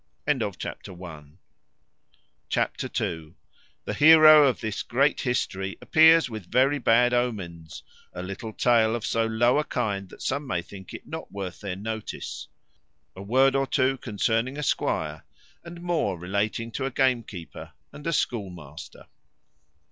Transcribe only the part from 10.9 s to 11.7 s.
it not worth